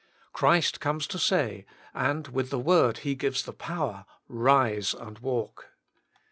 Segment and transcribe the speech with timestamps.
[0.33, 1.63] Christ comes to say,
[1.93, 5.73] and with the word He gives the power, Eise and walk.